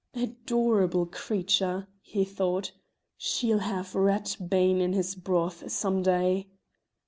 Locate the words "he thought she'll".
2.01-3.59